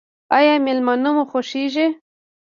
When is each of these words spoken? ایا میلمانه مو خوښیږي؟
ایا 0.37 0.53
میلمانه 0.65 1.09
مو 1.15 1.23
خوښیږي؟ 1.31 1.87